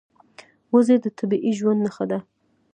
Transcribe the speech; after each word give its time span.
وزې 0.73 0.95
د 1.03 1.05
طبیعي 1.17 1.51
ژوند 1.59 1.79
نښه 1.85 2.05
ده 2.11 2.19